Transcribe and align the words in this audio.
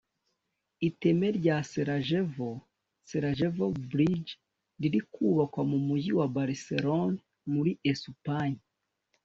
Iteme 0.87 1.27
rya 1.37 1.57
Sarajevo 1.71 2.49
(Sarajevo 3.09 3.65
Brigde) 3.89 4.33
riri 4.81 5.01
kubakwa 5.13 5.61
mu 5.71 5.77
Mujyi 5.87 6.11
wa 6.19 6.27
Barcelone 6.35 7.17
muri 7.53 7.71
Espagne 7.91 8.61